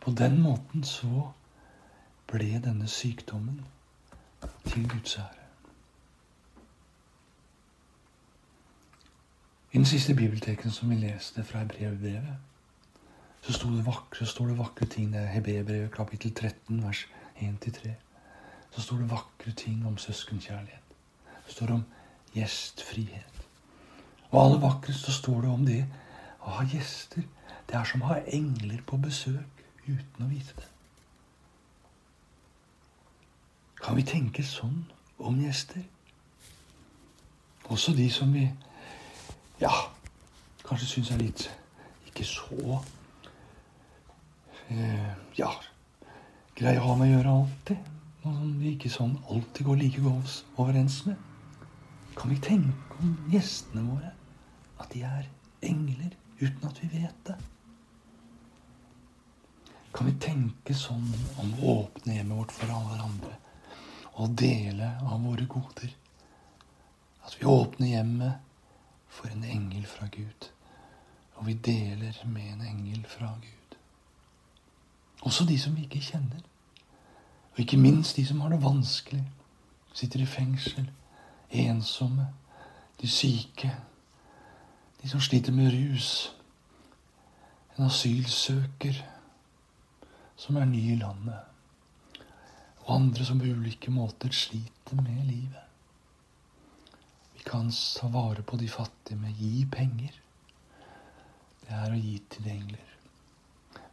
På 0.02 0.12
den 0.18 0.42
måten 0.42 0.82
så 0.84 1.28
ble 2.32 2.58
denne 2.66 2.90
sykdommen 2.90 3.62
til 4.66 4.90
Guds 4.90 5.18
ære. 5.18 5.44
I 9.72 9.78
den 9.78 9.86
siste 9.86 10.16
bibelteken 10.16 10.72
som 10.72 10.90
vi 10.90 10.96
leste 10.96 11.44
fra 11.44 11.64
brevbrevet, 11.64 12.38
så, 13.42 13.70
det 13.70 13.86
vakre, 13.86 14.26
står 14.26 14.46
det 14.46 14.58
vakre 14.58 14.86
ting. 14.86 15.14
Det 15.14 15.74
er 15.76 15.88
kapittel 15.88 16.34
13, 16.34 16.84
vers 16.84 17.08
1-3. 17.38 17.90
Så 18.72 18.82
står 18.82 18.98
det 18.98 19.12
vakre 19.12 19.52
ting 19.52 19.88
om 19.88 19.98
søskenkjærlighet. 19.98 20.80
Det 21.46 21.54
står 21.54 21.74
om 21.74 21.84
gjestfrihet. 22.34 23.34
Og 24.30 24.46
aller 24.46 24.60
vakrest 24.60 25.06
så 25.06 25.12
står 25.12 25.42
det 25.42 25.50
om 25.50 25.66
det 25.66 25.82
å 26.42 26.58
ha 26.58 26.66
gjester. 26.66 27.26
Det 27.70 27.78
er 27.78 27.84
som 27.86 28.02
å 28.02 28.14
ha 28.14 28.22
engler 28.28 28.82
på 28.88 28.98
besøk 28.98 29.66
uten 29.88 30.26
å 30.26 30.30
vite 30.30 30.56
det. 30.58 30.73
Kan 33.84 33.98
vi 34.00 34.06
tenke 34.08 34.44
sånn 34.48 34.86
om 35.20 35.42
gjester? 35.44 35.84
Også 37.68 37.92
de 37.98 38.06
som 38.12 38.32
vi 38.32 38.46
ja, 39.60 39.72
kanskje 40.64 40.88
syns 40.88 41.12
er 41.12 41.20
litt 41.20 41.44
ikke 42.08 42.24
så 42.28 42.78
eh, 44.72 45.12
ja, 45.36 45.50
grei 46.56 46.78
å 46.80 46.86
ha 46.86 46.96
med 47.00 47.10
å 47.10 47.18
gjøre 47.18 47.36
alltid. 47.42 47.92
Noe 48.24 48.34
som 48.40 48.56
vi 48.62 48.72
ikke 48.78 48.94
sånn 48.94 49.18
alltid 49.28 49.68
går 49.68 49.82
like 49.82 50.04
godt 50.06 50.60
overens 50.62 51.02
med. 51.10 51.20
Kan 52.16 52.32
vi 52.32 52.40
tenke 52.46 53.02
om 53.04 53.16
gjestene 53.34 53.84
våre 53.90 54.14
at 54.80 54.94
de 54.94 55.04
er 55.10 55.28
engler 55.66 56.14
uten 56.40 56.70
at 56.70 56.80
vi 56.86 56.92
vet 57.02 57.24
det? 57.28 57.40
Kan 59.94 60.08
vi 60.08 60.20
tenke 60.24 60.76
sånn 60.78 61.10
om 61.42 61.58
å 61.60 61.82
åpne 61.82 62.22
hjemmet 62.22 62.46
vårt 62.46 62.56
for 62.56 62.72
alle 62.72 62.94
hverandre 62.94 63.43
og 64.14 64.38
dele 64.40 64.94
av 65.02 65.22
våre 65.24 65.46
goder? 65.50 65.94
At 67.26 67.38
vi 67.40 67.46
åpner 67.46 67.88
hjemmet 67.88 68.34
for 69.08 69.32
en 69.32 69.44
engel 69.44 69.86
fra 69.88 70.08
Gud, 70.12 70.50
og 71.36 71.48
vi 71.48 71.54
deler 71.54 72.18
med 72.26 72.54
en 72.54 72.66
engel 72.68 73.06
fra 73.10 73.34
Gud. 73.42 73.78
Også 75.24 75.46
de 75.46 75.60
som 75.60 75.76
vi 75.76 75.86
ikke 75.88 76.02
kjenner. 76.04 76.42
Og 77.54 77.60
ikke 77.60 77.78
minst 77.78 78.16
de 78.16 78.26
som 78.26 78.42
har 78.42 78.50
det 78.50 78.64
vanskelig. 78.64 79.24
Sitter 79.94 80.20
i 80.20 80.26
fengsel, 80.26 80.90
ensomme, 81.50 82.28
de 83.02 83.08
syke, 83.08 83.76
de 85.02 85.10
som 85.10 85.22
sliter 85.22 85.52
med 85.52 85.72
rus. 85.72 86.36
En 87.78 87.86
asylsøker 87.86 89.04
som 90.36 90.56
er 90.56 90.66
ny 90.66 90.82
i 90.92 90.96
landet. 90.96 91.53
Og 92.84 92.96
andre 92.96 93.26
som 93.26 93.40
på 93.40 93.48
ulike 93.48 93.92
måter 93.92 94.32
sliter 94.36 94.96
med 95.00 95.26
livet. 95.26 95.62
Vi 97.34 97.44
kan 97.48 97.72
ta 97.72 98.08
vare 98.12 98.44
på 98.44 98.58
de 98.60 98.68
fattige 98.70 99.20
med 99.20 99.40
gi 99.40 99.66
penger. 99.72 100.20
Det 101.64 101.72
er 101.80 101.94
å 101.94 102.00
gi 102.00 102.18
til 102.30 102.50
engler. 102.52 102.90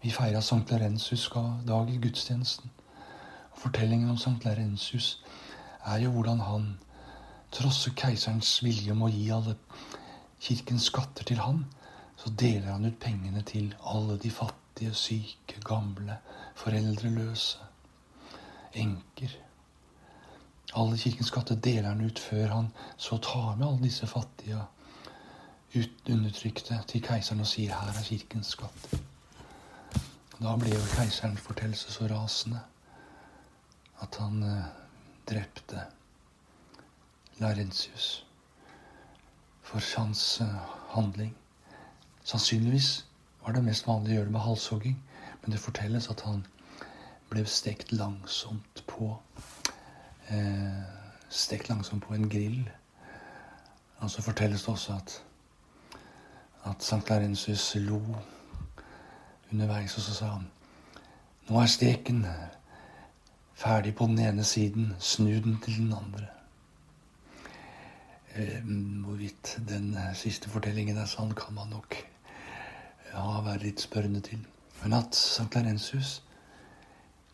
Vi 0.03 0.11
feira 0.11 0.41
Sankt 0.43 0.73
Larensus 0.75 1.29
dag 1.67 1.91
i 1.91 2.01
gudstjenesten. 2.03 2.71
Og 3.53 3.59
Fortellingen 3.63 4.11
om 4.11 4.19
Sankt 4.19 4.45
Larensus 4.45 5.23
er 5.87 6.03
jo 6.03 6.11
hvordan 6.11 6.41
han 6.41 6.69
trosser 7.55 7.95
keiserens 7.95 8.57
vilje 8.65 8.93
om 8.93 9.07
å 9.07 9.13
gi 9.13 9.31
alle 9.31 9.55
kirkens 10.41 10.91
skatter 10.91 11.31
til 11.31 11.43
han. 11.45 11.65
Så 12.17 12.35
deler 12.35 12.73
han 12.73 12.91
ut 12.91 12.99
pengene 13.01 13.43
til 13.47 13.71
alle 13.87 14.19
de 14.19 14.31
fattige, 14.35 14.95
syke, 14.95 15.61
gamle, 15.65 16.19
foreldreløse, 16.59 17.70
enker. 18.75 19.37
Alle 20.75 20.99
kirkens 20.99 21.31
skatter 21.33 21.55
deler 21.55 21.89
han 21.89 22.05
ut 22.07 22.19
før 22.19 22.47
han 22.47 22.73
så 22.97 23.19
tar 23.19 23.57
med 23.57 23.67
alle 23.67 23.83
disse 23.83 24.07
fattige, 24.07 24.63
undertrykte 26.11 26.81
til 26.89 27.03
keiseren 27.03 27.41
og 27.41 27.47
sier 27.47 27.75
'her 27.75 27.99
er 27.99 28.03
kirkens 28.03 28.57
skatter'. 28.57 28.99
Da 30.43 30.57
ble 30.57 30.71
jo 30.73 30.81
keiserens 30.97 31.41
fortellelse 31.41 31.93
så 31.93 32.07
rasende 32.07 32.61
at 34.01 34.17
han 34.17 34.43
eh, 34.43 34.65
drepte 35.31 35.83
Larentius 37.39 38.27
for 39.63 40.01
hans 40.01 40.41
eh, 40.41 40.47
handling. 40.89 41.37
Sannsynligvis 42.25 43.07
var 43.43 43.53
det 43.53 43.65
mest 43.65 43.87
vanlig 43.87 44.13
å 44.13 44.15
gjøre 44.15 44.31
det 44.31 44.33
med 44.33 44.47
halshogging, 44.47 44.97
men 45.43 45.53
det 45.53 45.61
fortelles 45.61 46.09
at 46.11 46.25
han 46.25 46.47
ble 47.31 47.47
stekt 47.47 47.93
langsomt 47.93 48.83
på 48.91 49.15
eh, 50.29 50.99
Stekt 51.31 51.69
langsomt 51.71 52.03
på 52.03 52.15
en 52.15 52.27
grill. 52.29 52.65
Og 54.03 54.11
så 54.11 54.23
fortelles 54.23 54.65
det 54.65 54.73
også 54.73 54.97
at, 54.97 55.13
at 56.67 56.83
Sankt 56.83 57.11
Larensius 57.11 57.75
lo 57.79 58.01
underveis, 59.53 59.95
og 59.97 60.03
så 60.03 60.15
sa 60.15 60.31
han 60.33 60.49
Nå 61.49 61.61
er 61.61 61.71
steken 61.71 62.25
ferdig 63.55 63.95
på 63.95 64.07
den 64.11 64.19
ene 64.19 64.45
siden. 64.45 64.95
Snu 64.99 65.31
den 65.31 65.61
til 65.63 65.77
den 65.77 65.93
andre. 65.93 66.27
Eh, 68.35 68.59
hvorvidt 69.05 69.59
den 69.69 69.97
siste 70.15 70.51
fortellingen 70.51 70.97
er 70.97 71.07
sann, 71.07 71.35
kan 71.35 71.55
man 71.55 71.69
nok 71.69 71.95
ja, 73.13 73.41
være 73.41 73.59
litt 73.59 73.81
spørrende 73.81 74.21
til. 74.21 74.43
Men 74.83 74.93
at 74.99 75.15
Sankt 75.15 75.55
Larensius 75.55 76.23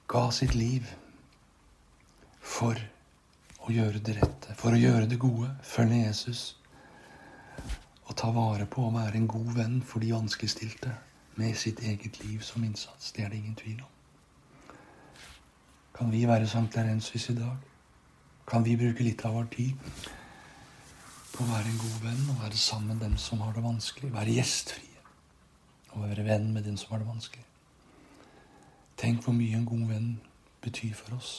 ga 0.06 0.30
sitt 0.30 0.54
liv 0.54 0.86
for 2.38 2.78
å 3.66 3.72
gjøre 3.74 3.98
det 4.06 4.14
rette, 4.20 4.54
for 4.54 4.74
å 4.74 4.78
gjøre 4.78 5.08
det 5.10 5.18
gode, 5.18 5.48
følge 5.66 6.04
Jesus 6.04 6.44
og 8.06 8.14
ta 8.14 8.30
vare 8.30 8.68
på 8.70 8.84
å 8.86 8.92
være 8.94 9.18
en 9.18 9.26
god 9.26 9.48
venn 9.56 9.80
for 9.82 10.04
de 10.04 10.12
vanskeligstilte 10.14 10.92
med 11.40 11.56
sitt 11.58 11.82
eget 11.82 12.20
liv 12.22 12.44
som 12.46 12.62
innsats. 12.64 13.10
Det 13.12 13.24
er 13.24 13.32
det 13.32 13.40
ingen 13.40 13.56
tvil 13.58 13.80
om. 13.82 14.76
Kan 15.96 16.12
vi 16.12 16.22
være 16.28 16.46
Sankt 16.46 16.76
Larensius 16.78 17.30
i 17.32 17.36
dag? 17.40 17.56
Kan 18.46 18.62
vi 18.62 18.76
bruke 18.78 19.02
litt 19.02 19.24
av 19.26 19.34
vår 19.34 19.50
tid 19.56 19.74
på 21.32 21.42
å 21.42 21.48
være 21.50 21.66
en 21.72 21.82
god 21.82 21.98
venn 22.04 22.22
og 22.30 22.44
være 22.44 22.62
sammen 22.62 22.94
med 22.94 23.02
dem 23.08 23.18
som 23.18 23.42
har 23.42 23.58
det 23.58 23.66
vanskelig? 23.66 24.12
Være 24.14 24.38
gjestfrie 24.38 25.02
og 25.96 26.06
være 26.06 26.28
venn 26.30 26.52
med 26.54 26.68
den 26.68 26.78
som 26.78 26.94
har 26.94 27.02
det 27.02 27.10
vanskelig? 27.10 27.42
Tenk 29.06 29.20
hvor 29.22 29.36
mye 29.38 29.54
en 29.54 29.66
god 29.66 29.84
venn 29.86 30.06
betyr 30.64 30.94
for 30.98 31.14
oss 31.14 31.34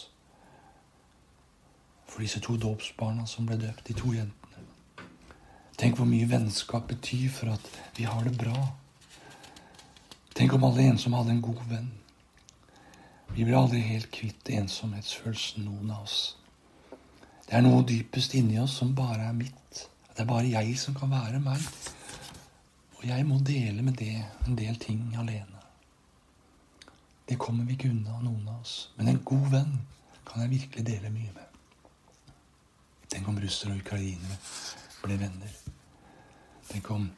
for 2.07 2.23
disse 2.23 2.39
to 2.39 2.53
dåpsbarna 2.55 3.25
som 3.27 3.49
ble 3.49 3.57
døpt, 3.59 3.89
de 3.89 3.95
to 3.97 4.13
jentene. 4.15 4.61
Tenk 5.75 5.97
hvor 5.99 6.07
mye 6.07 6.29
vennskap 6.31 6.87
betyr 6.87 7.25
for 7.35 7.51
at 7.51 7.67
vi 7.97 8.05
har 8.07 8.23
det 8.23 8.37
bra. 8.39 8.55
Tenk 10.31 10.55
om 10.55 10.63
alle 10.63 10.85
ensomme 10.93 11.19
hadde 11.19 11.35
en 11.35 11.43
god 11.43 11.59
venn. 11.67 11.91
Vi 13.33 13.43
blir 13.43 13.59
aldri 13.59 13.83
helt 13.83 14.07
kvitt 14.15 14.47
ensomhetsfølelsen, 14.61 15.67
noen 15.67 15.91
av 15.91 16.07
oss. 16.07 16.21
Det 17.49 17.59
er 17.59 17.67
noe 17.67 17.83
dypest 17.83 18.39
inni 18.39 18.61
oss 18.63 18.79
som 18.79 18.95
bare 18.95 19.27
er 19.27 19.35
mitt. 19.35 19.83
Det 20.13 20.23
er 20.23 20.31
bare 20.31 20.55
jeg 20.55 20.79
som 20.79 20.95
kan 20.95 21.11
være 21.11 21.43
meg. 21.43 21.67
Og 22.95 23.05
jeg 23.11 23.27
må 23.27 23.43
dele 23.43 23.83
med 23.83 23.99
det 23.99 24.15
en 24.47 24.55
del 24.55 24.79
ting 24.87 25.03
alene. 25.19 25.56
Det 27.29 27.39
kommer 27.39 27.65
vi 27.65 27.75
ikke 27.75 27.89
unna, 27.91 28.19
noen 28.23 28.47
av 28.47 28.61
oss. 28.61 28.75
Men 28.97 29.11
en 29.11 29.23
god 29.25 29.49
venn 29.51 29.73
kan 30.27 30.41
jeg 30.41 30.53
virkelig 30.53 30.85
dele 30.87 31.11
mye 31.11 31.33
med. 31.35 31.43
Tenk 33.11 33.27
om 33.27 33.39
russere 33.39 33.75
og 33.75 33.83
ukrainere 33.83 34.37
ble 35.03 35.19
venner. 35.19 35.53
Tenk 36.69 36.91
om 36.91 37.09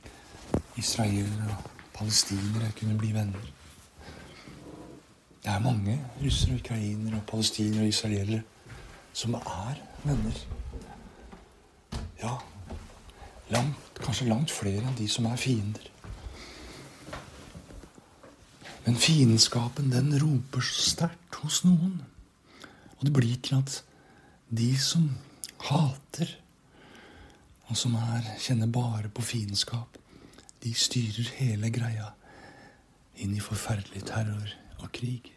israelere 0.78 1.50
og 1.50 1.70
palestinere 1.94 2.72
kunne 2.78 2.98
bli 2.98 3.14
venner. 3.14 3.50
Det 5.44 5.52
er 5.54 5.60
mange 5.60 5.96
russere, 6.22 6.56
ukrainere, 6.56 7.16
og 7.18 7.28
palestinere 7.28 7.82
og 7.82 7.88
israelere 7.88 8.42
som 9.14 9.34
er 9.34 9.80
venner. 10.04 10.42
Ja, 12.22 12.36
langt, 13.50 14.02
kanskje 14.04 14.28
langt 14.30 14.52
flere 14.52 14.84
enn 14.84 14.98
de 14.98 15.08
som 15.10 15.26
er 15.26 15.40
fiender. 15.40 15.88
Men 18.90 18.96
fiendskapen, 18.98 19.92
den 19.94 20.16
roper 20.18 20.64
så 20.66 20.82
sterkt 20.82 21.36
hos 21.44 21.60
noen. 21.62 22.00
Og 22.98 23.04
det 23.06 23.12
blir 23.14 23.36
til 23.46 23.60
at 23.60 23.76
de 24.50 24.72
som 24.82 25.04
hater, 25.68 26.32
og 27.70 27.78
som 27.78 27.94
er, 28.00 28.32
kjenner 28.42 28.72
bare 28.74 29.12
på 29.14 29.22
fiendskap, 29.22 30.00
de 30.64 30.72
styrer 30.74 31.30
hele 31.36 31.70
greia 31.70 32.08
inn 33.22 33.38
i 33.38 33.44
forferdelig 33.46 34.02
terror 34.10 34.56
og 34.80 34.90
krig. 34.98 35.30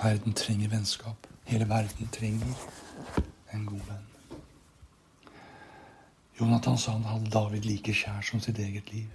Verden 0.00 0.32
trenger 0.32 0.72
vennskap. 0.72 1.28
Hele 1.44 1.68
verden 1.68 2.08
trenger 2.08 2.56
en 3.52 3.68
god 3.68 3.84
venn. 3.92 4.08
Jonathan 6.40 6.80
sa 6.80 6.96
han 6.96 7.04
hadde 7.12 7.36
David 7.36 7.68
like 7.68 7.92
kjær 7.92 8.24
som 8.24 8.40
sitt 8.40 8.64
eget 8.64 8.96
liv. 8.96 9.12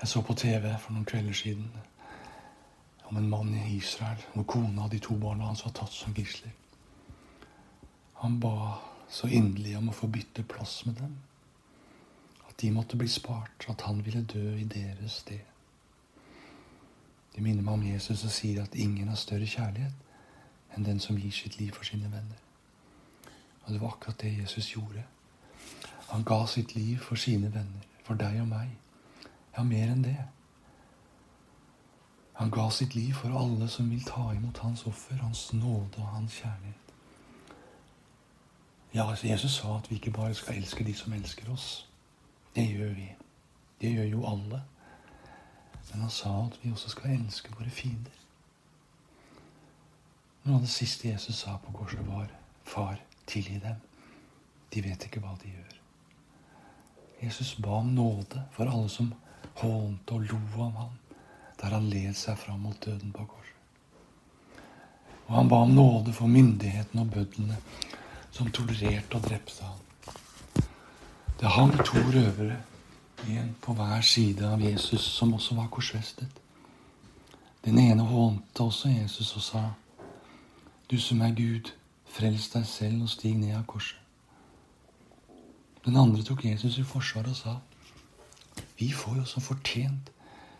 Jeg 0.00 0.08
så 0.08 0.22
på 0.22 0.34
TV 0.34 0.74
for 0.78 0.92
noen 0.92 1.08
kvelder 1.08 1.32
siden 1.32 1.70
om 3.08 3.16
en 3.16 3.28
mann 3.28 3.54
i 3.54 3.76
Israel 3.76 4.20
hvor 4.34 4.44
kona 4.44 4.84
og 4.84 4.92
de 4.92 4.98
to 5.00 5.16
barna 5.16 5.48
hans 5.48 5.64
var 5.64 5.72
tatt 5.78 5.92
som 5.92 6.14
gisler. 6.14 6.52
Han 8.20 8.40
ba 8.40 8.76
så 9.08 9.28
inderlig 9.28 9.76
om 9.78 9.88
å 9.88 9.96
få 9.96 10.08
bytte 10.12 10.44
plass 10.44 10.82
med 10.86 10.98
dem. 11.00 11.16
At 12.48 12.58
de 12.60 12.70
måtte 12.72 12.96
bli 12.96 13.08
spart, 13.08 13.66
at 13.68 13.84
han 13.86 14.04
ville 14.04 14.24
dø 14.24 14.56
i 14.56 14.64
deres 14.64 15.20
sted. 15.22 15.44
Det 17.34 17.42
minner 17.44 17.62
meg 17.62 17.74
om 17.74 17.84
Jesus 17.84 18.24
og 18.24 18.32
sier 18.32 18.62
at 18.62 18.74
ingen 18.74 19.08
har 19.08 19.20
større 19.20 19.46
kjærlighet 19.46 20.74
enn 20.76 20.84
den 20.84 21.00
som 21.00 21.16
gir 21.20 21.32
sitt 21.32 21.58
liv 21.60 21.72
for 21.72 21.88
sine 21.88 22.08
venner. 22.12 22.40
Og 23.64 23.72
det 23.72 23.80
var 23.80 23.94
akkurat 23.94 24.20
det 24.20 24.38
Jesus 24.38 24.72
gjorde. 24.74 25.04
Han 26.08 26.24
ga 26.24 26.46
sitt 26.46 26.74
liv 26.74 26.98
for 26.98 27.16
sine 27.16 27.48
venner, 27.52 27.84
for 28.04 28.14
deg 28.14 28.40
og 28.40 28.48
meg. 28.48 28.76
Ja, 29.56 29.62
mer 29.64 29.92
enn 29.92 30.02
det. 30.04 30.16
Han 32.36 32.50
ga 32.50 32.70
sitt 32.70 32.94
liv 32.94 33.14
for 33.16 33.32
alle 33.32 33.68
som 33.68 33.88
vil 33.90 34.04
ta 34.04 34.34
imot 34.34 34.58
hans 34.58 34.84
offer, 34.86 35.16
hans 35.16 35.52
nåde 35.52 36.02
og 36.02 36.10
hans 36.12 36.34
kjærlighet. 36.42 36.92
Ja, 38.94 39.10
altså 39.10 39.26
Jesus 39.26 39.56
sa 39.56 39.78
at 39.78 39.90
vi 39.90 39.96
ikke 39.96 40.10
bare 40.10 40.34
skal 40.34 40.56
elske 40.56 40.84
de 40.84 40.94
som 40.94 41.12
elsker 41.12 41.52
oss. 41.52 41.88
Det 42.56 42.68
gjør 42.68 42.92
vi. 42.94 43.08
Det 43.80 43.92
gjør 43.92 44.04
jo 44.04 44.26
alle. 44.28 44.62
Men 45.92 46.00
han 46.00 46.10
sa 46.10 46.46
at 46.46 46.58
vi 46.62 46.70
også 46.70 46.92
skal 46.92 47.10
elske 47.10 47.52
våre 47.56 47.70
fiender. 47.70 48.22
Noe 50.44 50.60
av 50.60 50.64
det 50.64 50.70
siste 50.70 51.08
Jesus 51.08 51.40
sa 51.42 51.56
på 51.56 51.72
korset, 51.72 52.06
var 52.06 52.28
'Far, 52.64 53.00
tilgi 53.26 53.58
dem. 53.58 53.76
De 54.74 54.84
vet 54.84 55.04
ikke 55.04 55.20
hva 55.20 55.36
de 55.42 55.48
gjør'. 55.48 55.80
Jesus 57.22 57.54
ba 57.54 57.68
om 57.68 57.86
nåde 57.86 58.44
for 58.52 58.64
alle 58.64 58.88
som 58.88 59.14
hånte 59.62 60.14
og 60.14 60.30
lo 60.30 60.40
av 60.66 60.78
ham 60.82 60.94
der 61.60 61.72
han 61.72 61.88
led 61.88 62.16
seg 62.16 62.36
fram 62.38 62.60
mot 62.66 62.76
døden 62.84 63.12
på 63.16 63.24
korset. 63.24 63.54
Og 65.26 65.34
han 65.34 65.48
ba 65.48 65.62
om 65.64 65.72
nåde 65.74 66.12
for 66.12 66.28
myndighetene 66.30 67.02
og 67.02 67.12
bødlene 67.14 67.56
som 68.30 68.50
tolererte 68.52 69.16
og 69.16 69.24
drepte 69.24 69.64
ham. 69.64 69.80
Det 71.40 71.48
hang 71.48 71.72
to 71.84 71.98
røvere, 71.98 72.56
en 73.28 73.56
på 73.62 73.72
hver 73.72 74.00
side 74.00 74.46
av 74.46 74.60
Jesus, 74.60 75.00
som 75.00 75.34
også 75.34 75.54
var 75.54 75.70
korsfestet. 75.72 76.28
Den 77.64 77.78
ene 77.78 78.04
hånte 78.04 78.62
også 78.62 78.88
Jesus 78.88 79.36
og 79.36 79.42
sa, 79.42 79.62
Du 80.90 81.00
som 81.00 81.20
er 81.20 81.34
Gud, 81.34 81.72
frels 82.04 82.50
deg 82.52 82.66
selv 82.66 83.02
og 83.02 83.08
stig 83.10 83.34
ned 83.36 83.56
av 83.56 83.64
korset. 83.66 83.98
Den 85.84 85.96
andre 85.96 86.22
tok 86.22 86.44
Jesus 86.44 86.78
i 86.78 86.84
forsvar 86.84 87.26
og 87.30 87.36
sa, 87.36 87.56
Vi 88.78 88.90
får 88.92 89.16
jo 89.16 89.24
som 89.24 89.42
fortjent 89.42 90.10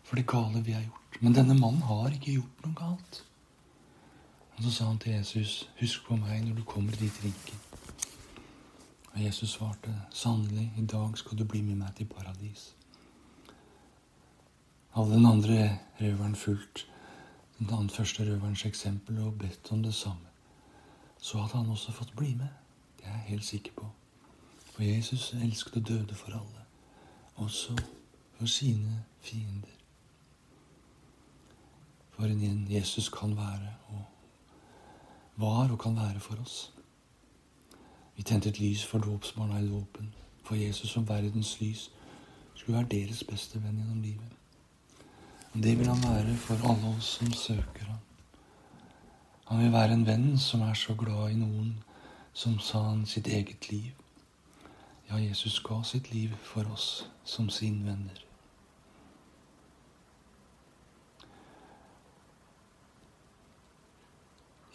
for 0.07 0.16
det 0.16 0.26
gale 0.26 0.62
vi 0.62 0.72
har 0.72 0.83
gjort. 0.83 1.20
Men 1.20 1.35
denne 1.35 1.55
mannen 1.55 1.83
har 1.83 2.12
ikke 2.12 2.38
gjort 2.38 2.64
noe 2.64 2.76
galt. 2.79 3.22
Og 4.57 4.64
så 4.64 4.72
sa 4.72 4.88
han 4.88 4.98
til 4.98 5.12
Jesus, 5.12 5.68
husk 5.81 6.07
på 6.09 6.16
meg 6.16 6.44
når 6.44 6.61
du 6.61 6.64
kommer 6.64 6.96
i 6.96 7.05
ditt 7.05 7.20
rike. 7.24 7.59
Og 9.12 9.22
Jesus 9.24 9.57
svarte, 9.57 9.92
sannelig, 10.12 10.70
i 10.76 10.85
dag 10.87 11.16
skal 11.18 11.38
du 11.38 11.44
bli 11.44 11.62
med 11.64 11.81
meg 11.81 11.94
til 11.96 12.09
paradis. 12.09 12.70
Hadde 14.96 15.12
den 15.12 15.26
andre 15.29 15.79
røveren 16.00 16.37
fulgt 16.37 16.87
den 17.59 17.90
første 17.90 18.24
røverens 18.24 18.64
eksempel 18.64 19.18
og 19.18 19.38
bedt 19.38 19.72
om 19.72 19.83
det 19.83 19.94
samme, 19.94 20.29
så 21.18 21.38
hadde 21.38 21.57
han 21.57 21.70
også 21.70 21.92
fått 21.92 22.16
bli 22.16 22.35
med. 22.35 22.48
Det 22.98 23.07
er 23.07 23.11
jeg 23.11 23.29
helt 23.29 23.44
sikker 23.44 23.72
på. 23.76 23.90
For 24.74 24.83
Jesus 24.83 25.33
elsket 25.33 25.76
å 25.81 25.81
døde 25.81 26.14
for 26.14 26.37
alle, 26.37 26.64
også 27.37 27.76
for 28.38 28.46
sine 28.46 29.05
fiender. 29.20 29.77
For 32.11 32.25
en 32.25 32.66
Jesus 32.70 33.09
kan 33.09 33.37
være 33.37 33.75
og 33.88 34.05
var 35.37 35.72
og 35.72 35.79
kan 35.79 35.96
være 35.96 36.20
for 36.20 36.37
oss. 36.40 36.72
Vi 38.16 38.22
tente 38.22 38.49
et 38.49 38.61
lys 38.61 38.85
for 38.85 38.99
dåpsbarna 38.99 39.59
i 39.59 39.68
dåpen, 39.68 40.14
for 40.44 40.55
Jesus 40.55 40.90
som 40.90 41.09
verdens 41.09 41.61
lys 41.61 41.90
skulle 42.55 42.79
være 42.79 42.88
deres 42.88 43.25
beste 43.25 43.62
venn 43.62 43.77
gjennom 43.77 44.03
livet. 44.03 44.33
Og 45.53 45.62
det 45.62 45.79
vil 45.79 45.88
han 45.88 46.03
være 46.03 46.37
for 46.37 46.68
alle 46.70 46.96
oss 46.96 47.05
som 47.18 47.33
søker 47.33 47.85
ham. 47.85 48.01
Han 49.46 49.62
vil 49.62 49.72
være 49.72 49.92
en 49.92 50.07
venn 50.07 50.38
som 50.38 50.61
er 50.61 50.75
så 50.75 50.94
glad 50.94 51.31
i 51.31 51.38
noen 51.38 51.77
som 52.35 52.59
sa 52.59 52.83
han 52.88 53.07
sitt 53.07 53.27
eget 53.27 53.70
liv. 53.70 53.92
Ja, 55.09 55.16
Jesus 55.16 55.61
ga 55.61 55.83
sitt 55.83 56.12
liv 56.12 56.33
for 56.44 56.72
oss 56.72 57.07
som 57.25 57.49
sin 57.51 57.85
venner. 57.87 58.25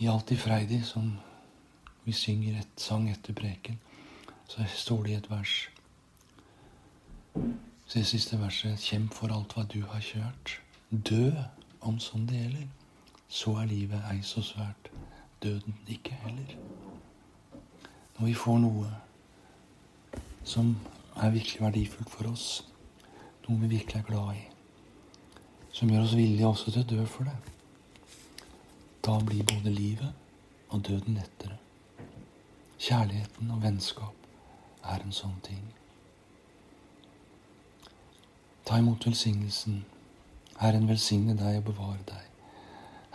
I 0.01 0.35
Freidi, 0.35 0.81
som 0.81 1.19
vi 2.03 2.11
synger 2.11 2.55
et 2.57 2.81
sang 2.81 3.03
etter 3.09 3.35
preken, 3.37 3.77
så 4.49 4.65
står 4.75 5.03
det 5.03 5.11
i 5.11 5.17
et 5.19 5.29
vers 5.29 5.69
Se 7.85 8.01
siste 8.03 8.39
verset. 8.39 8.79
Kjemp 8.79 9.13
for 9.13 9.29
alt 9.35 9.53
hva 9.53 9.65
du 9.69 9.83
har 9.91 10.01
kjørt. 10.01 10.55
Dø 10.89 11.29
om 11.85 11.99
sånn 11.99 12.25
det 12.25 12.39
gjelder, 12.39 12.65
så 13.29 13.53
er 13.61 13.69
livet 13.69 14.09
ei 14.09 14.23
så 14.25 14.41
svært. 14.41 14.89
Døden 15.43 15.77
ikke 15.85 16.17
heller. 16.23 16.57
Når 18.17 18.25
vi 18.25 18.33
får 18.33 18.59
noe 18.65 18.89
som 20.41 20.73
er 21.13 21.29
virkelig 21.37 21.61
verdifullt 21.61 22.09
for 22.09 22.31
oss, 22.31 22.49
noe 23.45 23.61
vi 23.67 23.75
virkelig 23.77 24.01
er 24.01 24.09
glad 24.09 24.33
i, 24.39 24.43
som 25.69 25.93
gjør 25.93 26.07
oss 26.07 26.17
villige 26.17 26.47
også 26.47 26.71
til 26.71 26.87
å 26.87 26.91
dø 26.95 27.05
for 27.05 27.29
det, 27.29 27.60
da 29.05 29.19
blir 29.19 29.43
både 29.43 29.69
livet 29.69 30.13
og 30.69 30.87
døden 30.87 31.13
lettere. 31.13 31.57
Kjærligheten 32.79 33.51
og 33.51 33.63
vennskap 33.63 34.27
er 34.83 35.01
en 35.01 35.13
sånn 35.13 35.39
ting. 35.45 35.63
Ta 38.65 38.77
imot 38.77 39.05
velsignelsen. 39.05 39.81
Herren 40.61 40.85
velsigne 40.89 41.33
deg 41.37 41.57
og 41.61 41.71
bevare 41.71 42.03
deg. 42.09 42.27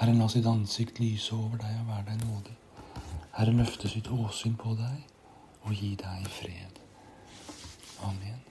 Herren 0.01 0.19
la 0.21 0.27
sitt 0.29 0.47
ansikt 0.51 0.99
lyse 1.01 1.35
over 1.35 1.63
deg 1.63 1.79
og 1.81 1.91
være 1.93 2.09
deg 2.11 2.25
nådig. 2.27 2.57
Herren 3.39 3.63
løfte 3.63 3.89
sitt 3.89 4.11
åsyn 4.11 4.59
på 4.59 4.75
deg 4.79 5.07
og 5.63 5.73
gi 5.75 5.95
deg 6.03 6.27
fred. 6.35 6.83
Amen. 8.07 8.43